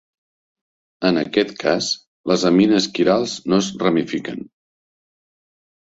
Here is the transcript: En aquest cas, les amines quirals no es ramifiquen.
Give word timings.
En 1.09 1.19
aquest 1.23 1.53
cas, 1.65 1.91
les 2.33 2.47
amines 2.53 2.89
quirals 2.99 3.39
no 3.51 3.63
es 3.65 3.71
ramifiquen. 3.87 4.45